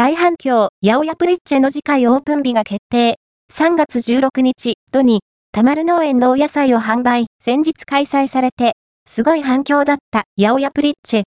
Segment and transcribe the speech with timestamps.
[0.00, 3.18] 大反響、八百屋プリッチェの次回オープン日が決定。
[3.52, 5.20] 3月16日、土に、
[5.52, 8.76] たまる農園のお野菜を販売、先日開催されて、
[9.06, 11.18] すごい反響だった、八百屋プリッチェ。